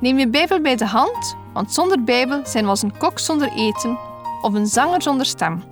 Neem 0.00 0.18
je 0.18 0.28
Bijbel 0.28 0.60
bij 0.60 0.76
de 0.76 0.86
hand, 0.86 1.36
want 1.52 1.72
zonder 1.72 2.04
Bijbel 2.04 2.46
zijn 2.46 2.64
we 2.64 2.70
als 2.70 2.82
een 2.82 2.96
kok 2.96 3.18
zonder 3.18 3.52
eten 3.52 3.98
of 4.42 4.54
een 4.54 4.66
zanger 4.66 5.02
zonder 5.02 5.26
stem. 5.26 5.62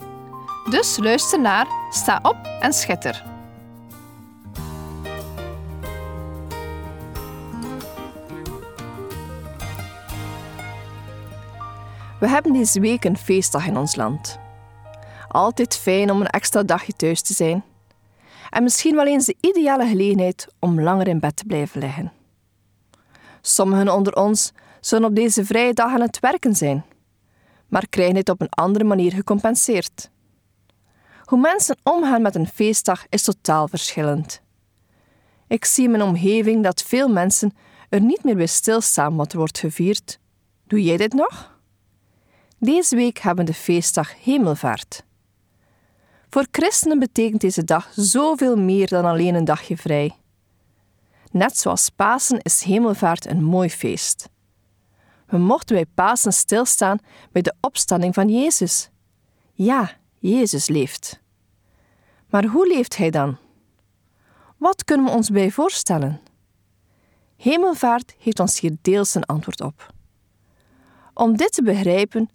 Dus 0.70 0.96
luister 0.96 1.41
naar, 1.41 1.66
sta 1.91 2.18
op 2.23 2.37
en 2.60 2.73
schitter. 2.73 3.24
We 12.20 12.29
hebben 12.29 12.52
deze 12.52 12.80
week 12.80 13.04
een 13.04 13.18
feestdag 13.18 13.66
in 13.66 13.76
ons 13.76 13.96
land. 13.96 14.38
Altijd 15.29 15.76
fijn 15.76 16.10
om 16.10 16.20
een 16.20 16.26
extra 16.26 16.62
dagje 16.62 16.92
thuis 16.92 17.23
te 17.23 17.32
zijn. 17.34 17.65
En 18.51 18.62
misschien 18.62 18.95
wel 18.95 19.06
eens 19.06 19.26
de 19.26 19.37
ideale 19.40 19.87
gelegenheid 19.87 20.48
om 20.59 20.80
langer 20.80 21.09
in 21.09 21.20
bed 21.20 21.37
te 21.37 21.45
blijven 21.45 21.80
liggen. 21.80 22.18
Sommigen 23.41 23.95
onder 23.95 24.17
ons 24.17 24.53
zullen 24.81 25.09
op 25.09 25.15
deze 25.15 25.45
vrije 25.45 25.73
dag 25.73 25.93
aan 25.93 26.01
het 26.01 26.21
werken 26.21 26.55
zijn, 26.55 26.85
maar 27.69 27.89
krijgen 27.89 28.15
dit 28.15 28.29
op 28.29 28.41
een 28.41 28.51
andere 28.51 28.85
manier 28.85 29.13
gecompenseerd. 29.13 30.11
Hoe 31.25 31.41
mensen 31.41 31.79
omgaan 31.83 32.23
met 32.23 32.35
een 32.35 32.49
feestdag 32.49 33.07
is 33.09 33.23
totaal 33.23 33.69
verschillend. 33.69 34.41
Ik 35.49 35.65
zie 35.65 35.85
in 35.85 35.91
mijn 35.91 36.03
omgeving 36.03 36.63
dat 36.63 36.83
veel 36.83 37.09
mensen 37.09 37.53
er 37.89 38.01
niet 38.01 38.25
meer 38.25 38.37
bij 38.37 38.47
stilstaan 38.47 39.16
wat 39.16 39.33
er 39.33 39.39
wordt 39.39 39.59
gevierd. 39.59 40.19
Doe 40.66 40.83
jij 40.83 40.97
dit 40.97 41.13
nog? 41.13 41.57
Deze 42.59 42.97
week 42.97 43.19
hebben 43.19 43.45
we 43.45 43.51
de 43.51 43.59
feestdag 43.59 44.25
Hemelvaart. 44.25 45.05
Voor 46.31 46.47
christenen 46.51 46.99
betekent 46.99 47.41
deze 47.41 47.65
dag 47.65 47.89
zoveel 47.95 48.57
meer 48.57 48.89
dan 48.89 49.05
alleen 49.05 49.35
een 49.35 49.45
dagje 49.45 49.77
vrij. 49.77 50.16
Net 51.30 51.59
zoals 51.59 51.88
Pasen 51.88 52.40
is 52.40 52.62
Hemelvaart 52.62 53.26
een 53.26 53.45
mooi 53.45 53.71
feest. 53.71 54.29
We 55.26 55.38
mochten 55.38 55.76
bij 55.76 55.87
Pasen 55.95 56.32
stilstaan 56.32 56.98
bij 57.32 57.43
de 57.43 57.54
opstanding 57.60 58.15
van 58.15 58.29
Jezus. 58.29 58.90
Ja, 59.52 59.90
Jezus 60.18 60.68
leeft. 60.68 61.20
Maar 62.30 62.45
hoe 62.45 62.66
leeft 62.66 62.96
Hij 62.96 63.10
dan? 63.10 63.38
Wat 64.56 64.84
kunnen 64.84 65.06
we 65.06 65.12
ons 65.12 65.31
bij 65.31 65.50
voorstellen? 65.50 66.20
Hemelvaart 67.37 68.15
heeft 68.19 68.41
ons 68.41 68.60
hier 68.60 68.76
deels 68.82 69.15
een 69.15 69.25
antwoord 69.25 69.60
op. 69.60 69.94
Om 71.15 71.37
dit 71.37 71.53
te 71.53 71.62
begrijpen, 71.62 72.31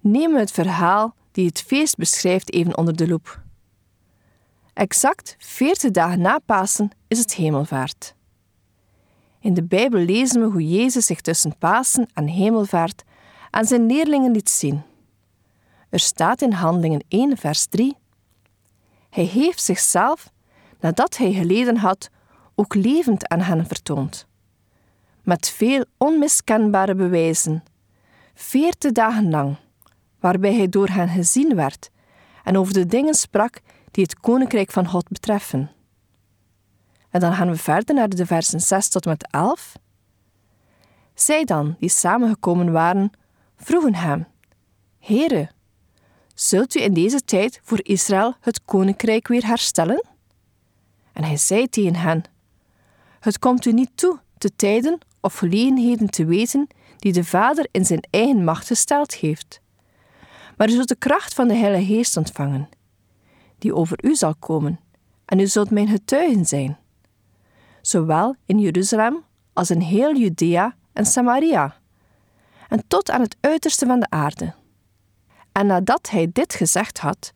nemen 0.00 0.34
we 0.34 0.40
het 0.40 0.50
verhaal 0.50 1.14
die 1.32 1.46
het 1.46 1.62
feest 1.62 1.96
beschrijft 1.96 2.52
even 2.52 2.76
onder 2.76 2.96
de 2.96 3.08
loep. 3.08 3.42
Exact 4.74 5.36
veertig 5.38 5.90
dagen 5.90 6.20
na 6.20 6.38
Pasen 6.38 6.90
is 7.08 7.18
het 7.18 7.34
Hemelvaart. 7.34 8.14
In 9.40 9.54
de 9.54 9.62
Bijbel 9.62 10.00
lezen 10.00 10.40
we 10.40 10.46
hoe 10.46 10.68
Jezus 10.68 11.06
zich 11.06 11.20
tussen 11.20 11.58
Pasen 11.58 12.08
en 12.14 12.26
Hemelvaart 12.26 13.04
aan 13.50 13.64
zijn 13.64 13.86
leerlingen 13.86 14.32
liet 14.32 14.50
zien. 14.50 14.82
Er 15.88 16.00
staat 16.00 16.42
in 16.42 16.52
Handelingen 16.52 17.04
1, 17.08 17.36
vers 17.36 17.66
3: 17.66 17.96
Hij 19.10 19.24
heeft 19.24 19.62
zichzelf, 19.62 20.32
nadat 20.80 21.16
hij 21.16 21.32
geleden 21.32 21.76
had, 21.76 22.10
ook 22.54 22.74
levend 22.74 23.28
aan 23.28 23.40
hen 23.40 23.66
vertoond. 23.66 24.26
Met 25.22 25.48
veel 25.48 25.84
onmiskenbare 25.96 26.94
bewijzen, 26.94 27.64
veertig 28.34 28.92
dagen 28.92 29.30
lang, 29.30 29.56
waarbij 30.20 30.54
hij 30.54 30.68
door 30.68 30.88
hen 30.88 31.08
gezien 31.08 31.54
werd 31.54 31.90
en 32.44 32.56
over 32.58 32.72
de 32.72 32.86
dingen 32.86 33.14
sprak 33.14 33.60
die 33.90 34.02
het 34.02 34.20
koninkrijk 34.20 34.70
van 34.70 34.88
God 34.88 35.08
betreffen. 35.08 35.70
En 37.10 37.20
dan 37.20 37.34
gaan 37.34 37.50
we 37.50 37.56
verder 37.56 37.94
naar 37.94 38.08
de 38.08 38.26
versen 38.26 38.60
6 38.60 38.88
tot 38.88 39.04
met 39.04 39.28
11. 39.30 39.76
Zij 41.14 41.44
dan, 41.44 41.76
die 41.78 41.88
samengekomen 41.88 42.72
waren, 42.72 43.10
vroegen 43.56 43.94
hem: 43.94 44.26
Heere, 44.98 45.50
zult 46.34 46.74
u 46.74 46.80
in 46.82 46.94
deze 46.94 47.20
tijd 47.20 47.60
voor 47.62 47.80
Israël 47.82 48.34
het 48.40 48.64
koninkrijk 48.64 49.28
weer 49.28 49.46
herstellen? 49.46 50.04
En 51.12 51.24
hij 51.24 51.36
zei 51.36 51.68
tegen 51.68 51.94
hen: 51.94 52.22
Het 53.20 53.38
komt 53.38 53.64
u 53.64 53.72
niet 53.72 53.90
toe 53.94 54.18
te 54.38 54.56
tijden 54.56 54.98
of 55.20 55.34
gelegenheden 55.34 56.10
te 56.10 56.24
weten 56.24 56.66
die 56.96 57.12
de 57.12 57.24
Vader 57.24 57.68
in 57.70 57.84
zijn 57.84 58.02
eigen 58.10 58.44
macht 58.44 58.66
gesteld 58.66 59.14
heeft. 59.14 59.60
Maar 60.56 60.68
u 60.68 60.72
zult 60.72 60.88
de 60.88 60.96
kracht 60.96 61.34
van 61.34 61.48
de 61.48 61.54
Heilige 61.54 61.94
Geest 61.94 62.16
ontvangen, 62.16 62.68
die 63.58 63.74
over 63.74 64.04
u 64.04 64.14
zal 64.14 64.34
komen, 64.34 64.80
en 65.24 65.38
u 65.38 65.46
zult 65.46 65.70
mijn 65.70 65.88
getuigen 65.88 66.44
zijn 66.46 66.78
zowel 67.88 68.36
in 68.46 68.58
Jeruzalem 68.58 69.24
als 69.52 69.70
in 69.70 69.80
heel 69.80 70.16
Judea 70.16 70.76
en 70.92 71.06
Samaria, 71.06 71.76
en 72.68 72.84
tot 72.88 73.10
aan 73.10 73.20
het 73.20 73.36
uiterste 73.40 73.86
van 73.86 74.00
de 74.00 74.10
aarde. 74.10 74.54
En 75.52 75.66
nadat 75.66 76.10
hij 76.10 76.30
dit 76.32 76.54
gezegd 76.54 76.98
had, 76.98 77.32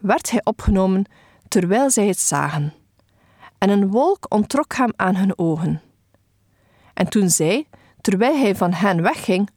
werd 0.00 0.30
hij 0.30 0.40
opgenomen 0.44 1.04
terwijl 1.48 1.90
zij 1.90 2.06
het 2.06 2.18
zagen, 2.18 2.72
en 3.58 3.70
een 3.70 3.90
wolk 3.90 4.26
ontrok 4.28 4.74
hem 4.74 4.92
aan 4.96 5.16
hun 5.16 5.38
ogen. 5.38 5.80
En 6.94 7.08
toen 7.08 7.30
zij, 7.30 7.68
terwijl 8.00 8.36
hij 8.36 8.56
van 8.56 8.72
hen 8.72 9.02
wegging, 9.02 9.50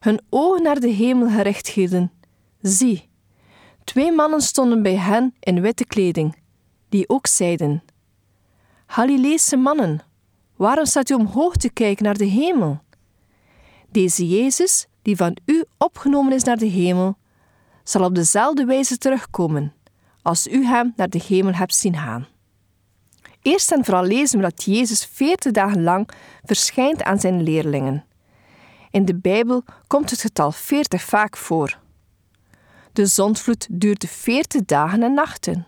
hun 0.00 0.20
ogen 0.28 0.62
naar 0.62 0.80
de 0.80 0.88
hemel 0.88 1.28
gericht 1.28 1.68
hielden, 1.68 2.12
zie, 2.60 3.08
twee 3.84 4.12
mannen 4.12 4.40
stonden 4.40 4.82
bij 4.82 4.96
hen 4.96 5.34
in 5.40 5.60
witte 5.60 5.84
kleding, 5.84 6.36
die 6.88 7.08
ook 7.08 7.26
zeiden: 7.26 7.82
Galileese 8.92 9.56
mannen, 9.56 10.00
waarom 10.56 10.84
staat 10.84 11.10
u 11.10 11.14
omhoog 11.14 11.56
te 11.56 11.70
kijken 11.70 12.04
naar 12.04 12.16
de 12.16 12.24
hemel? 12.24 12.80
Deze 13.90 14.28
Jezus, 14.28 14.86
die 15.02 15.16
van 15.16 15.36
u 15.44 15.64
opgenomen 15.78 16.32
is 16.32 16.42
naar 16.42 16.56
de 16.56 16.66
hemel, 16.66 17.16
zal 17.84 18.04
op 18.04 18.14
dezelfde 18.14 18.64
wijze 18.64 18.98
terugkomen 18.98 19.72
als 20.22 20.46
u 20.46 20.64
hem 20.64 20.92
naar 20.96 21.08
de 21.08 21.22
hemel 21.28 21.52
hebt 21.52 21.74
zien 21.74 21.96
gaan. 21.96 22.26
Eerst 23.42 23.72
en 23.72 23.84
vooral 23.84 24.04
lezen 24.04 24.38
we 24.38 24.44
dat 24.44 24.64
Jezus 24.64 25.04
veertig 25.04 25.52
dagen 25.52 25.82
lang 25.82 26.08
verschijnt 26.44 27.02
aan 27.02 27.20
zijn 27.20 27.42
leerlingen. 27.42 28.04
In 28.90 29.04
de 29.04 29.14
Bijbel 29.14 29.64
komt 29.86 30.10
het 30.10 30.20
getal 30.20 30.52
veertig 30.52 31.02
vaak 31.02 31.36
voor. 31.36 31.78
De 32.92 33.06
zondvloed 33.06 33.66
duurde 33.70 34.08
veertig 34.08 34.64
dagen 34.64 35.02
en 35.02 35.14
nachten. 35.14 35.66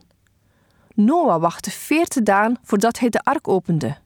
Noah 0.95 1.41
wachtte 1.41 1.71
veertig 1.71 2.23
dagen 2.23 2.59
voordat 2.63 2.99
hij 2.99 3.09
de 3.09 3.23
ark 3.23 3.49
opende. 3.49 3.97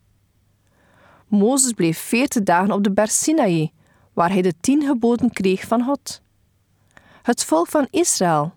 Mozes 1.27 1.73
bleef 1.73 1.99
veertig 1.99 2.43
dagen 2.43 2.73
op 2.73 2.85
de 2.85 2.91
berg 2.91 3.11
Sinaï, 3.11 3.73
waar 4.13 4.31
hij 4.31 4.43
de 4.43 4.55
tien 4.61 4.83
geboden 4.83 5.33
kreeg 5.33 5.67
van 5.67 5.85
God. 5.85 6.23
Het 7.23 7.45
volk 7.45 7.67
van 7.67 7.87
Israël 7.91 8.55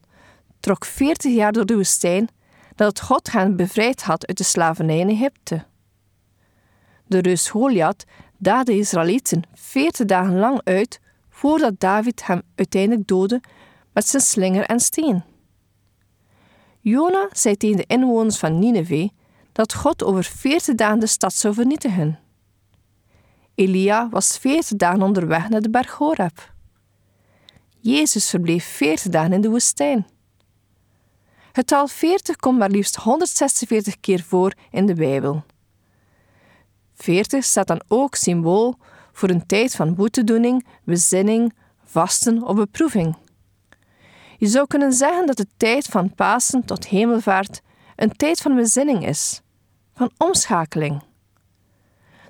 trok 0.60 0.86
veertig 0.86 1.34
jaar 1.34 1.52
door 1.52 1.66
de 1.66 1.76
woestijn 1.76 2.30
nadat 2.76 3.02
God 3.02 3.32
hen 3.32 3.56
bevrijd 3.56 4.02
had 4.02 4.28
uit 4.28 4.38
de 4.38 4.44
slavernij 4.44 5.00
in 5.00 5.10
Egypte. 5.10 5.66
De 7.08 7.20
reus 7.20 7.50
Goliath 7.50 8.06
daagde 8.38 8.72
de 8.72 8.78
Israëlieten 8.78 9.44
veertig 9.54 10.06
dagen 10.06 10.40
lang 10.40 10.62
uit 10.64 11.00
voordat 11.30 11.80
David 11.80 12.26
hem 12.26 12.42
uiteindelijk 12.56 13.08
doodde 13.08 13.42
met 13.94 14.08
zijn 14.08 14.22
slinger 14.22 14.64
en 14.64 14.80
steen. 14.80 15.24
Jona 16.82 17.30
zei 17.32 17.58
tegen 17.58 17.78
de 17.78 17.86
inwoners 17.88 18.38
van 18.38 18.60
Nineveh 18.60 19.10
dat 19.52 19.74
God 19.74 20.04
over 20.04 20.24
veertig 20.24 20.76
dagen 20.76 21.00
de 21.00 21.08
stad 21.08 21.34
zou 21.34 21.54
vernietigen. 21.54 22.20
Elia 23.56 24.10
was 24.10 24.38
veertig 24.38 24.78
dagen 24.78 25.02
onderweg 25.02 25.50
naar 25.50 25.62
de 25.62 25.70
berg 25.70 25.92
Horeb. 25.92 26.54
Jezus 27.80 28.30
verbleef 28.30 28.66
veertig 28.66 29.12
dagen 29.12 29.34
in 29.34 29.42
de 29.42 29.50
woestijn. 29.50 30.08
Het 31.52 31.68
tal 31.68 31.88
40 31.88 32.36
komt 32.36 32.58
maar 32.58 32.70
liefst 32.70 32.96
146 32.96 34.00
keer 34.00 34.24
voor 34.24 34.54
in 34.72 34.86
de 34.86 34.94
Bijbel. 34.94 35.44
40 36.94 37.44
staat 37.44 37.68
dan 37.68 37.82
ook 37.88 38.16
symbool 38.16 38.76
voor 39.12 39.30
een 39.30 39.46
tijd 39.46 39.76
van 39.76 39.96
boetedoening, 39.96 40.66
bezinning, 40.84 41.54
vasten 41.84 42.44
of 42.44 42.56
beproeving. 42.56 43.16
Je 44.42 44.48
zou 44.48 44.68
kunnen 44.68 44.94
zeggen 44.94 45.26
dat 45.26 45.38
de 45.38 45.48
tijd 45.58 45.86
van 45.86 46.16
Pasen 46.16 46.66
tot 46.66 46.88
Hemelvaart 46.88 47.62
een 47.96 48.12
tijd 48.16 48.42
van 48.42 48.56
bezinning 48.56 49.08
is, 49.08 49.42
van 49.94 50.12
omschakeling. 50.18 51.02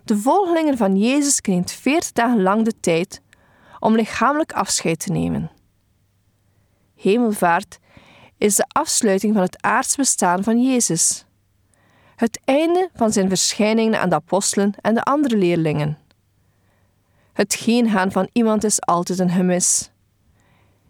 De 0.03 0.17
volgelingen 0.17 0.77
van 0.77 0.97
Jezus 0.97 1.41
kregen 1.41 1.67
40 1.67 2.11
dagen 2.11 2.41
lang 2.41 2.65
de 2.65 2.79
tijd 2.79 3.21
om 3.79 3.95
lichamelijk 3.95 4.51
afscheid 4.51 4.99
te 4.99 5.11
nemen. 5.11 5.51
Hemelvaart 6.95 7.79
is 8.37 8.55
de 8.55 8.65
afsluiting 8.67 9.33
van 9.33 9.43
het 9.43 9.61
aards 9.61 9.95
bestaan 9.95 10.43
van 10.43 10.63
Jezus. 10.63 11.25
Het 12.15 12.39
einde 12.45 12.89
van 12.93 13.11
zijn 13.11 13.29
verschijningen 13.29 13.99
aan 13.99 14.09
de 14.09 14.15
apostelen 14.15 14.73
en 14.81 14.93
de 14.93 15.03
andere 15.03 15.37
leerlingen. 15.37 15.97
Het 17.33 17.55
gaan 17.55 18.11
van 18.11 18.29
iemand 18.31 18.63
is 18.63 18.81
altijd 18.81 19.19
een 19.19 19.29
gemis. 19.29 19.91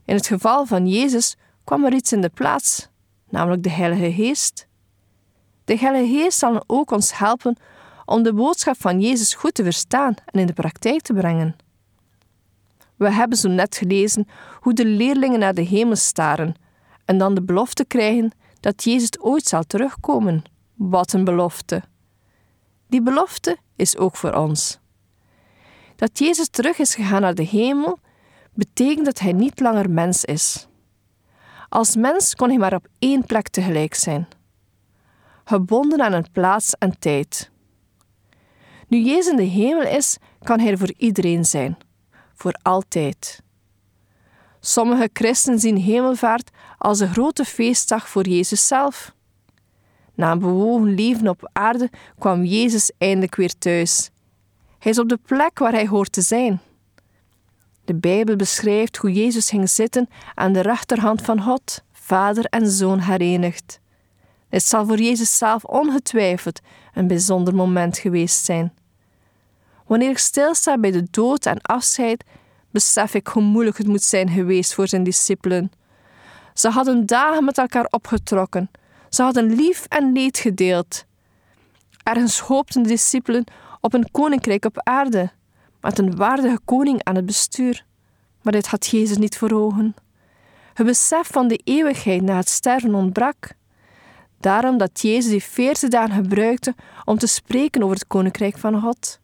In 0.05 0.15
het 0.15 0.27
geval 0.27 0.65
van 0.65 0.87
Jezus 0.87 1.35
kwam 1.63 1.85
er 1.85 1.93
iets 1.93 2.11
in 2.11 2.21
de 2.21 2.29
plaats, 2.29 2.89
namelijk 3.29 3.63
de 3.63 3.69
Heilige 3.69 4.13
Geest. 4.13 4.67
De 5.65 5.77
Heilige 5.77 6.13
Geest 6.13 6.37
zal 6.37 6.63
ook 6.67 6.91
ons 6.91 7.17
helpen 7.17 7.57
om 8.05 8.23
de 8.23 8.33
boodschap 8.33 8.75
van 8.81 9.01
Jezus 9.01 9.33
goed 9.33 9.53
te 9.53 9.63
verstaan 9.63 10.15
en 10.25 10.39
in 10.39 10.47
de 10.47 10.53
praktijk 10.53 11.01
te 11.01 11.13
brengen. 11.13 11.55
We 12.95 13.11
hebben 13.11 13.37
zo 13.37 13.49
net 13.49 13.77
gelezen 13.77 14.27
hoe 14.59 14.73
de 14.73 14.85
leerlingen 14.85 15.39
naar 15.39 15.53
de 15.53 15.61
hemel 15.61 15.95
staren 15.95 16.55
en 17.05 17.17
dan 17.17 17.35
de 17.35 17.41
belofte 17.41 17.85
krijgen 17.85 18.31
dat 18.59 18.83
Jezus 18.83 19.19
ooit 19.19 19.45
zal 19.47 19.63
terugkomen. 19.63 20.43
Wat 20.73 21.13
een 21.13 21.23
belofte! 21.23 21.83
Die 22.87 23.01
belofte 23.01 23.57
is 23.75 23.97
ook 23.97 24.15
voor 24.15 24.33
ons. 24.33 24.79
Dat 25.95 26.19
Jezus 26.19 26.49
terug 26.49 26.77
is 26.77 26.95
gegaan 26.95 27.21
naar 27.21 27.35
de 27.35 27.43
hemel, 27.43 27.99
betekent 28.53 29.05
dat 29.05 29.19
hij 29.19 29.31
niet 29.31 29.59
langer 29.59 29.89
mens 29.89 30.25
is. 30.25 30.67
Als 31.69 31.95
mens 31.95 32.35
kon 32.35 32.49
hij 32.49 32.57
maar 32.57 32.73
op 32.73 32.87
één 32.99 33.25
plek 33.25 33.47
tegelijk 33.47 33.93
zijn, 33.93 34.27
gebonden 35.43 36.01
aan 36.01 36.13
een 36.13 36.31
plaats 36.31 36.73
en 36.73 36.99
tijd. 36.99 37.51
Nu 38.87 38.97
Jezus 38.97 39.31
in 39.31 39.35
de 39.35 39.43
hemel 39.43 39.87
is, 39.87 40.17
kan 40.43 40.59
hij 40.59 40.71
er 40.71 40.77
voor 40.77 40.93
iedereen 40.97 41.45
zijn, 41.45 41.77
voor 42.33 42.53
altijd. 42.61 43.43
Sommige 44.59 45.09
christenen 45.13 45.59
zien 45.59 45.77
hemelvaart 45.77 46.49
als 46.77 46.99
een 46.99 47.13
grote 47.13 47.45
feestdag 47.45 48.09
voor 48.09 48.27
Jezus 48.27 48.67
zelf. 48.67 49.13
Na 50.15 50.31
een 50.31 50.39
bewogen 50.39 50.95
leven 50.95 51.27
op 51.27 51.49
aarde 51.53 51.89
kwam 52.19 52.43
Jezus 52.43 52.91
eindelijk 52.97 53.35
weer 53.35 53.57
thuis. 53.57 54.09
Hij 54.79 54.91
is 54.91 54.99
op 54.99 55.09
de 55.09 55.19
plek 55.25 55.59
waar 55.59 55.71
hij 55.71 55.87
hoort 55.87 56.11
te 56.11 56.21
zijn. 56.21 56.61
De 57.85 57.95
Bijbel 57.95 58.35
beschrijft 58.35 58.97
hoe 58.97 59.11
Jezus 59.11 59.49
ging 59.49 59.69
zitten 59.69 60.09
aan 60.35 60.53
de 60.53 60.61
rechterhand 60.61 61.21
van 61.21 61.41
God, 61.41 61.83
Vader 61.91 62.45
en 62.45 62.67
Zoon 62.67 62.99
herenigd. 62.99 63.79
Het 64.49 64.63
zal 64.63 64.85
voor 64.85 64.99
Jezus 64.99 65.37
zelf 65.37 65.63
ongetwijfeld 65.63 66.59
een 66.93 67.07
bijzonder 67.07 67.55
moment 67.55 67.97
geweest 67.97 68.45
zijn. 68.45 68.73
Wanneer 69.87 70.09
ik 70.09 70.17
stilsta 70.17 70.77
bij 70.77 70.91
de 70.91 71.07
dood 71.11 71.45
en 71.45 71.61
afscheid, 71.61 72.23
besef 72.71 73.13
ik 73.13 73.27
hoe 73.27 73.43
moeilijk 73.43 73.77
het 73.77 73.87
moet 73.87 74.03
zijn 74.03 74.29
geweest 74.29 74.73
voor 74.73 74.87
zijn 74.87 75.03
discipelen. 75.03 75.71
Ze 76.53 76.69
hadden 76.69 77.05
dagen 77.05 77.43
met 77.43 77.57
elkaar 77.57 77.85
opgetrokken. 77.89 78.71
Ze 79.09 79.23
hadden 79.23 79.55
lief 79.55 79.85
en 79.85 80.11
leed 80.11 80.37
gedeeld. 80.37 81.05
Ergens 82.03 82.39
hoopten 82.39 82.83
de 82.83 82.89
discipelen 82.89 83.43
op 83.81 83.93
een 83.93 84.11
koninkrijk 84.11 84.65
op 84.65 84.79
aarde, 84.83 85.31
met 85.81 85.99
een 85.99 86.15
waardige 86.15 86.59
koning 86.65 87.03
aan 87.03 87.15
het 87.15 87.25
bestuur. 87.25 87.85
Maar 88.41 88.53
dit 88.53 88.67
had 88.67 88.87
Jezus 88.87 89.17
niet 89.17 89.37
voor 89.37 89.51
ogen. 89.51 89.95
Het 90.73 90.85
besef 90.85 91.27
van 91.27 91.47
de 91.47 91.61
eeuwigheid 91.63 92.21
na 92.21 92.35
het 92.35 92.49
sterven 92.49 92.95
ontbrak. 92.95 93.53
Daarom 94.39 94.77
dat 94.77 95.01
Jezus 95.01 95.31
die 95.31 95.43
veertig 95.43 95.89
dagen 95.89 96.15
gebruikte 96.15 96.75
om 97.05 97.17
te 97.17 97.27
spreken 97.27 97.83
over 97.83 97.95
het 97.95 98.07
koninkrijk 98.07 98.57
van 98.57 98.81
God. 98.81 99.19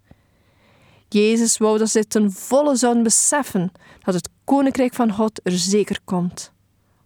Jezus 1.10 1.58
wou 1.58 1.78
dat 1.78 1.90
ze 1.90 2.08
ten 2.08 2.32
volle 2.32 2.76
zouden 2.76 3.04
beseffen 3.04 3.72
dat 4.00 4.14
het 4.14 4.30
koninkrijk 4.44 4.94
van 4.94 5.12
God 5.12 5.40
er 5.44 5.52
zeker 5.52 6.00
komt. 6.04 6.52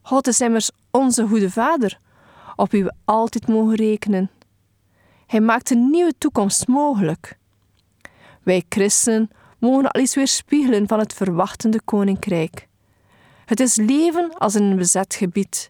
God 0.02 0.28
is 0.28 0.42
immers 0.42 0.72
onze 0.92 1.28
goede 1.28 1.50
Vader, 1.50 2.00
op 2.56 2.72
wie 2.72 2.84
we 2.84 2.94
altijd 3.06 3.48
mogen 3.48 3.76
rekenen. 3.76 4.32
Hij 5.28 5.42
maakt 5.42 5.72
een 5.72 5.90
nieuwe 5.90 6.14
toekomst 6.18 6.68
mogelijk. 6.68 7.38
Wij 8.44 8.66
christenen 8.70 9.30
mogen 9.62 9.92
al 9.92 10.02
eens 10.02 10.16
weer 10.16 10.28
spiegelen 10.28 10.88
van 10.88 11.00
het 11.00 11.14
verwachtende 11.14 11.82
koninkrijk. 11.82 12.68
Het 13.46 13.60
is 13.60 13.76
leven 13.76 14.38
als 14.38 14.56
in 14.56 14.64
een 14.64 14.76
bezet 14.76 15.16
gebied. 15.16 15.70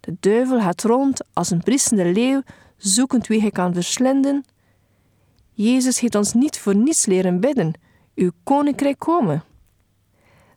De 0.00 0.16
duivel 0.20 0.60
gaat 0.60 0.82
rond 0.82 1.20
als 1.32 1.50
een 1.50 1.62
briesende 1.62 2.12
leeuw, 2.12 2.42
zoekend 2.76 3.26
wie 3.26 3.40
hij 3.40 3.50
kan 3.50 3.74
verslinden. 3.74 4.44
Jezus 5.52 6.00
heeft 6.00 6.14
ons 6.14 6.32
niet 6.32 6.58
voor 6.58 6.74
niets 6.74 7.06
leren 7.06 7.40
bidden: 7.40 7.72
uw 8.14 8.30
koninkrijk 8.42 8.98
komen. 8.98 9.44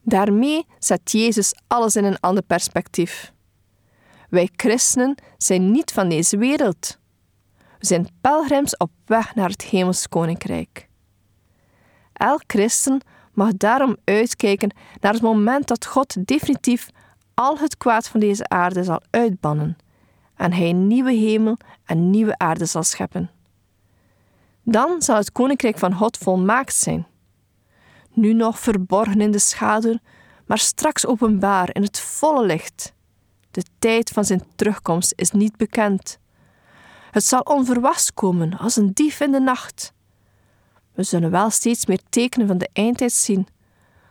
Daarmee 0.01 0.65
zet 0.79 1.11
Jezus 1.11 1.53
alles 1.67 1.95
in 1.95 2.03
een 2.03 2.19
ander 2.19 2.43
perspectief. 2.43 3.33
Wij 4.29 4.49
christenen 4.55 5.15
zijn 5.37 5.71
niet 5.71 5.91
van 5.91 6.09
deze 6.09 6.37
wereld. 6.37 6.99
We 7.79 7.85
zijn 7.85 8.07
pelgrims 8.21 8.77
op 8.77 8.91
weg 9.05 9.35
naar 9.35 9.49
het 9.49 9.61
hemels 9.61 10.07
koninkrijk. 10.07 10.84
Elk 12.25 12.43
christen 12.47 13.01
mag 13.33 13.53
daarom 13.53 13.97
uitkijken 14.03 14.73
naar 14.99 15.13
het 15.13 15.21
moment 15.21 15.67
dat 15.67 15.85
God 15.85 16.27
definitief 16.27 16.89
al 17.33 17.57
het 17.57 17.77
kwaad 17.77 18.07
van 18.07 18.19
deze 18.19 18.47
aarde 18.47 18.83
zal 18.83 19.01
uitbannen 19.09 19.77
en 20.35 20.53
hij 20.53 20.69
een 20.69 20.87
nieuwe 20.87 21.11
hemel 21.11 21.57
en 21.85 22.09
nieuwe 22.09 22.37
aarde 22.37 22.65
zal 22.65 22.83
scheppen. 22.83 23.29
Dan 24.63 25.01
zal 25.01 25.15
het 25.15 25.31
koninkrijk 25.31 25.77
van 25.77 25.93
God 25.93 26.17
volmaakt 26.17 26.75
zijn. 26.75 27.07
Nu 28.13 28.33
nog 28.33 28.59
verborgen 28.59 29.21
in 29.21 29.31
de 29.31 29.39
schaduw, 29.39 29.97
maar 30.45 30.59
straks 30.59 31.05
openbaar 31.05 31.69
in 31.73 31.81
het 31.81 31.99
volle 31.99 32.45
licht. 32.45 32.93
De 33.51 33.63
tijd 33.79 34.09
van 34.09 34.25
zijn 34.25 34.43
terugkomst 34.55 35.13
is 35.15 35.31
niet 35.31 35.57
bekend. 35.57 36.19
Het 37.11 37.23
zal 37.23 37.41
onverwachts 37.41 38.13
komen 38.13 38.57
als 38.57 38.75
een 38.75 38.93
dief 38.93 39.19
in 39.19 39.31
de 39.31 39.39
nacht. 39.39 39.93
We 40.95 41.03
zullen 41.03 41.31
wel 41.31 41.49
steeds 41.49 41.85
meer 41.85 41.99
tekenen 42.09 42.47
van 42.47 42.57
de 42.57 42.69
eindtijd 42.73 43.11
zien, 43.13 43.47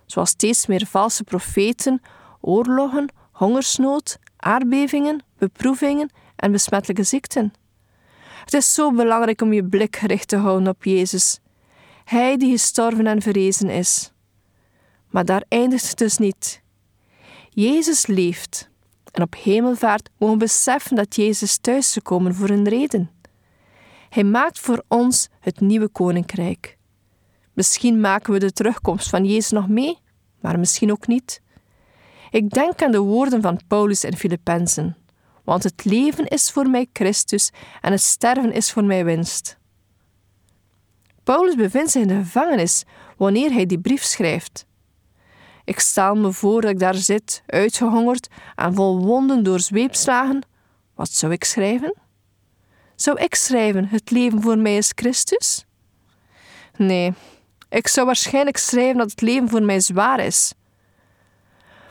zoals 0.07 0.31
steeds 0.31 0.67
meer 0.67 0.87
valse 0.87 1.25
profeten, 1.25 2.03
oorlogen, 2.41 3.13
hongersnood, 3.33 4.19
aardbevingen, 4.37 5.25
beproevingen 5.39 6.11
en 6.37 6.53
besmettelijke 6.53 7.03
ziekten. 7.03 7.53
Het 8.45 8.55
is 8.55 8.75
zo 8.75 8.93
belangrijk 8.93 9.41
om 9.41 9.53
je 9.53 9.65
blik 9.65 9.97
gericht 9.97 10.29
te 10.29 10.37
houden 10.37 10.69
op 10.69 10.85
Jezus, 10.85 11.39
Hij 12.05 12.37
die 12.37 12.51
gestorven 12.51 13.07
en 13.07 13.23
verrezen 13.23 13.69
is. 13.69 14.13
Maar 15.11 15.25
daar 15.25 15.45
eindigt 15.49 15.89
het 15.89 15.99
dus 15.99 16.19
niet. 16.19 16.63
Jezus 17.51 18.07
leeft 18.07 18.69
en 19.11 19.23
op 19.23 19.35
hemelvaart 19.35 20.11
mogen 20.19 20.39
we 20.39 20.45
beseffen 20.45 20.97
dat 20.97 21.17
Jezus 21.17 21.57
thuis 21.57 21.87
is 21.87 21.93
gekomen 21.93 22.35
voor 22.35 22.49
een 22.49 22.69
reden. 22.69 23.11
Hij 24.15 24.25
maakt 24.25 24.59
voor 24.59 24.85
ons 24.89 25.29
het 25.41 25.61
nieuwe 25.61 25.89
koninkrijk. 25.89 26.77
Misschien 27.53 28.01
maken 28.01 28.33
we 28.33 28.39
de 28.39 28.53
terugkomst 28.53 29.09
van 29.09 29.25
Jezus 29.25 29.51
nog 29.51 29.69
mee, 29.69 29.99
maar 30.41 30.59
misschien 30.59 30.91
ook 30.91 31.07
niet. 31.07 31.43
Ik 32.31 32.51
denk 32.51 32.83
aan 32.83 32.91
de 32.91 32.99
woorden 32.99 33.43
van 33.43 33.61
Paulus 33.69 34.05
in 34.05 34.17
Filippenzen. 34.17 34.97
Want 35.45 35.63
het 35.63 35.85
leven 35.85 36.27
is 36.27 36.51
voor 36.51 36.71
mij 36.71 36.89
Christus 36.93 37.51
en 37.81 37.93
het 37.93 38.01
sterven 38.01 38.53
is 38.53 38.73
voor 38.73 38.85
mij 38.85 39.05
winst. 39.05 39.59
Paulus 41.25 41.55
bevindt 41.55 41.91
zich 41.91 42.03
in 42.03 42.09
de 42.09 42.15
gevangenis 42.15 42.85
wanneer 43.17 43.53
hij 43.53 43.67
die 43.67 43.81
brief 43.81 44.03
schrijft. 44.03 44.67
Ik 45.65 45.81
stel 45.81 46.15
me 46.15 46.33
voor 46.33 46.61
dat 46.61 46.71
ik 46.71 46.79
daar 46.79 46.95
zit, 46.95 47.43
uitgehongerd 47.47 48.29
en 48.55 48.75
vol 48.75 49.05
wonden 49.05 49.43
door 49.43 49.61
zweepslagen. 49.61 50.47
Wat 50.95 51.11
zou 51.11 51.33
ik 51.33 51.45
schrijven? 51.45 52.04
Zou 53.05 53.21
ik 53.21 53.35
schrijven: 53.35 53.87
Het 53.87 54.11
leven 54.11 54.43
voor 54.43 54.59
mij 54.59 54.77
is 54.77 54.93
Christus? 54.95 55.65
Nee, 56.77 57.13
ik 57.69 57.89
zou 57.89 58.07
waarschijnlijk 58.07 58.57
schrijven 58.57 58.99
dat 58.99 59.11
het 59.11 59.21
leven 59.21 59.49
voor 59.49 59.63
mij 59.63 59.81
zwaar 59.81 60.21
is. 60.21 60.55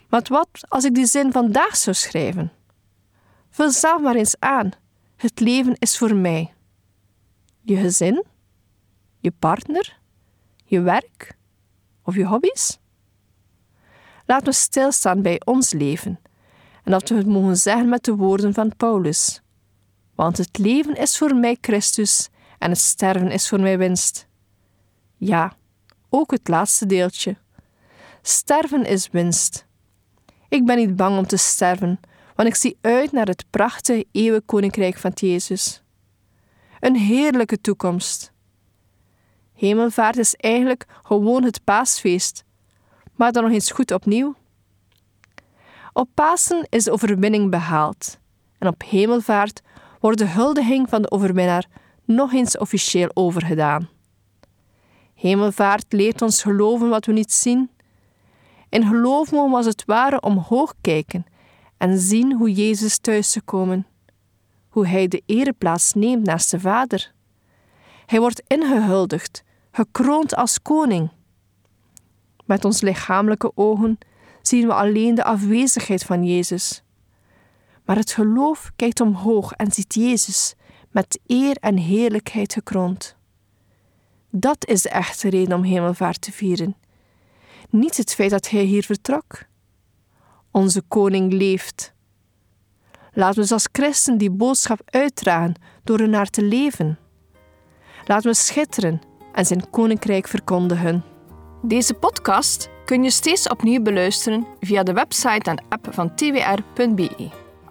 Maar 0.09 0.25
wat 0.29 0.47
als 0.67 0.83
ik 0.83 0.95
die 0.95 1.05
zin 1.05 1.31
vandaag 1.31 1.75
zou 1.75 1.95
schrijven? 1.95 2.51
Vul 3.49 3.71
zelf 3.71 4.01
maar 4.01 4.15
eens 4.15 4.35
aan. 4.39 4.71
Het 5.15 5.39
leven 5.39 5.75
is 5.79 5.97
voor 5.97 6.15
mij. 6.15 6.53
Je 7.61 7.77
gezin? 7.77 8.25
Je 9.19 9.31
partner? 9.31 9.99
Je 10.65 10.81
werk? 10.81 11.37
Of 12.03 12.15
je 12.15 12.25
hobby's? 12.25 12.79
Laat 14.25 14.45
we 14.45 14.51
stilstaan 14.51 15.21
bij 15.21 15.41
ons 15.45 15.73
leven 15.73 16.19
en 16.83 16.91
dat 16.91 17.09
we 17.09 17.15
het 17.15 17.27
mogen 17.27 17.57
zeggen 17.57 17.89
met 17.89 18.03
de 18.03 18.15
woorden 18.15 18.53
van 18.53 18.75
Paulus. 18.77 19.42
Want 20.15 20.37
het 20.37 20.57
leven 20.57 20.95
is 20.95 21.17
voor 21.17 21.35
mij 21.35 21.57
Christus 21.61 22.29
en 22.59 22.69
het 22.69 22.79
sterven 22.79 23.31
is 23.31 23.49
voor 23.49 23.59
mij 23.59 23.77
winst. 23.77 24.27
Ja, 25.17 25.53
ook 26.09 26.31
het 26.31 26.47
laatste 26.47 26.85
deeltje. 26.85 27.37
Sterven 28.21 28.85
is 28.85 29.09
winst. 29.11 29.65
Ik 30.49 30.65
ben 30.65 30.77
niet 30.77 30.95
bang 30.95 31.17
om 31.17 31.27
te 31.27 31.37
sterven, 31.37 31.99
want 32.35 32.49
ik 32.49 32.55
zie 32.55 32.77
uit 32.81 33.11
naar 33.11 33.27
het 33.27 33.45
prachtige 33.49 34.05
eeuwige 34.11 34.43
koninkrijk 34.45 34.97
van 34.97 35.11
Jezus. 35.15 35.83
Een 36.79 36.95
heerlijke 36.95 37.61
toekomst. 37.61 38.31
Hemelvaart 39.53 40.17
is 40.17 40.35
eigenlijk 40.35 40.85
gewoon 41.03 41.43
het 41.43 41.63
paasfeest, 41.63 42.43
maar 43.15 43.31
dan 43.31 43.43
nog 43.43 43.51
eens 43.51 43.71
goed 43.71 43.91
opnieuw. 43.91 44.35
Op 45.93 46.09
Pasen 46.13 46.67
is 46.69 46.83
de 46.83 46.91
overwinning 46.91 47.49
behaald 47.49 48.19
en 48.57 48.67
op 48.67 48.81
Hemelvaart 48.81 49.61
wordt 50.03 50.17
de 50.17 50.27
huldiging 50.27 50.89
van 50.89 51.01
de 51.01 51.11
overwinnaar 51.11 51.65
nog 52.05 52.33
eens 52.33 52.57
officieel 52.57 53.09
overgedaan. 53.13 53.89
Hemelvaart 55.13 55.85
leert 55.89 56.21
ons 56.21 56.41
geloven 56.41 56.89
wat 56.89 57.05
we 57.05 57.11
niet 57.11 57.31
zien. 57.31 57.69
In 58.69 58.87
geloof 58.87 59.31
mogen 59.31 59.49
we 59.49 59.55
als 59.55 59.65
het 59.65 59.83
ware 59.85 60.21
omhoog 60.21 60.73
kijken 60.81 61.25
en 61.77 61.99
zien 61.99 62.33
hoe 62.33 62.51
Jezus 62.51 62.97
thuis 62.97 63.25
is 63.25 63.33
gekomen, 63.33 63.87
hoe 64.69 64.87
Hij 64.87 65.07
de 65.07 65.21
ereplaats 65.25 65.93
neemt 65.93 66.25
naast 66.25 66.51
de 66.51 66.59
Vader. 66.59 67.13
Hij 68.05 68.19
wordt 68.19 68.43
ingehuldigd, 68.47 69.43
gekroond 69.71 70.35
als 70.35 70.61
koning. 70.61 71.11
Met 72.45 72.65
ons 72.65 72.81
lichamelijke 72.81 73.51
ogen 73.55 73.97
zien 74.41 74.67
we 74.67 74.73
alleen 74.73 75.15
de 75.15 75.23
afwezigheid 75.23 76.03
van 76.03 76.25
Jezus. 76.25 76.82
Maar 77.85 77.95
het 77.95 78.11
geloof 78.11 78.71
kijkt 78.75 79.01
omhoog 79.01 79.51
en 79.51 79.71
ziet 79.71 79.93
Jezus 79.93 80.55
met 80.91 81.19
eer 81.27 81.57
en 81.59 81.77
heerlijkheid 81.77 82.53
gekroond. 82.53 83.15
Dat 84.29 84.67
is 84.67 84.81
de 84.81 84.89
echte 84.89 85.29
reden 85.29 85.57
om 85.57 85.63
hemelvaart 85.63 86.21
te 86.21 86.31
vieren. 86.31 86.75
Niet 87.69 87.97
het 87.97 88.13
feit 88.13 88.29
dat 88.29 88.49
hij 88.49 88.63
hier 88.63 88.83
vertrok. 88.83 89.43
Onze 90.51 90.81
koning 90.81 91.33
leeft. 91.33 91.93
Laten 93.13 93.43
we 93.43 93.53
als 93.53 93.67
christen 93.71 94.17
die 94.17 94.31
boodschap 94.31 94.79
uitdragen 94.85 95.55
door 95.83 95.99
er 95.99 96.09
naar 96.09 96.29
te 96.29 96.43
leven. 96.43 96.99
Laten 98.05 98.29
we 98.29 98.35
schitteren 98.35 99.01
en 99.33 99.45
zijn 99.45 99.69
koninkrijk 99.69 100.27
verkondigen. 100.27 101.03
Deze 101.61 101.93
podcast 101.93 102.69
kun 102.85 103.03
je 103.03 103.11
steeds 103.11 103.47
opnieuw 103.47 103.81
beluisteren 103.81 104.47
via 104.59 104.83
de 104.83 104.93
website 104.93 105.49
en 105.49 105.63
app 105.69 105.87
van 105.91 106.15
twr.be. 106.15 107.42